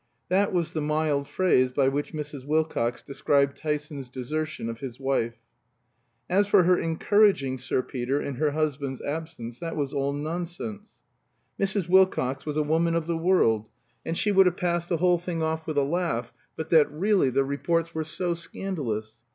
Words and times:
(That 0.29 0.51
was 0.51 0.73
the 0.73 0.81
mild 0.81 1.27
phrase 1.27 1.71
by 1.71 1.87
which 1.87 2.11
Mrs. 2.11 2.43
Wilcox 2.43 3.03
described 3.03 3.55
Tyson's 3.55 4.09
desertion 4.09 4.67
of 4.67 4.79
his 4.79 4.99
wife.) 4.99 5.35
As 6.27 6.47
for 6.47 6.63
her 6.63 6.75
encouraging 6.75 7.59
Sir 7.59 7.83
Peter 7.83 8.19
in 8.19 8.37
her 8.37 8.49
husband's 8.49 8.99
absence, 9.03 9.59
that 9.59 9.75
was 9.75 9.93
all 9.93 10.11
nonsense. 10.11 10.93
Mrs. 11.59 11.87
Wilcox 11.87 12.47
was 12.47 12.57
a 12.57 12.63
woman 12.63 12.95
of 12.95 13.05
the 13.05 13.15
world, 13.15 13.69
and 14.03 14.17
she 14.17 14.31
would 14.31 14.47
have 14.47 14.57
passed 14.57 14.89
the 14.89 14.97
whole 14.97 15.19
thing 15.19 15.43
off 15.43 15.67
with 15.67 15.77
a 15.77 15.83
laugh, 15.83 16.33
but 16.55 16.71
that, 16.71 16.91
really, 16.91 17.29
the 17.29 17.45
reports 17.45 17.93
were 17.93 18.03
so 18.03 18.33
scandalous. 18.33 19.17